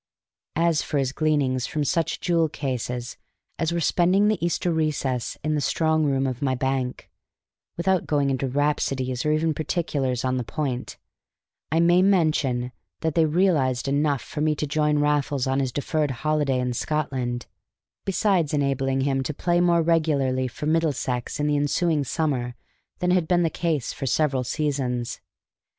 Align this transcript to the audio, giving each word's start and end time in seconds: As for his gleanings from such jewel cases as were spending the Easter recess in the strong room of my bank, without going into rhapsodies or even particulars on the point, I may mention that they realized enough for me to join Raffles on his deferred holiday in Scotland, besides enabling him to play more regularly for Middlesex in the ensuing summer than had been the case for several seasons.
As 0.55 0.81
for 0.81 0.97
his 0.97 1.11
gleanings 1.11 1.67
from 1.67 1.83
such 1.83 2.19
jewel 2.19 2.49
cases 2.49 3.17
as 3.59 3.71
were 3.71 3.79
spending 3.79 4.29
the 4.29 4.43
Easter 4.43 4.71
recess 4.71 5.37
in 5.43 5.53
the 5.53 5.61
strong 5.61 6.05
room 6.05 6.25
of 6.25 6.41
my 6.41 6.55
bank, 6.55 7.07
without 7.77 8.07
going 8.07 8.31
into 8.31 8.47
rhapsodies 8.47 9.27
or 9.27 9.31
even 9.31 9.53
particulars 9.53 10.25
on 10.25 10.37
the 10.37 10.43
point, 10.43 10.97
I 11.71 11.79
may 11.81 12.01
mention 12.01 12.71
that 13.01 13.13
they 13.13 13.25
realized 13.25 13.87
enough 13.87 14.23
for 14.23 14.41
me 14.41 14.55
to 14.55 14.65
join 14.65 14.97
Raffles 14.97 15.45
on 15.45 15.59
his 15.59 15.71
deferred 15.71 16.09
holiday 16.25 16.59
in 16.59 16.73
Scotland, 16.73 17.45
besides 18.03 18.55
enabling 18.55 19.01
him 19.01 19.21
to 19.21 19.35
play 19.35 19.61
more 19.61 19.83
regularly 19.83 20.47
for 20.47 20.65
Middlesex 20.65 21.39
in 21.39 21.45
the 21.45 21.57
ensuing 21.57 22.03
summer 22.03 22.55
than 22.97 23.11
had 23.11 23.27
been 23.27 23.43
the 23.43 23.51
case 23.51 23.93
for 23.93 24.07
several 24.07 24.43
seasons. 24.43 25.21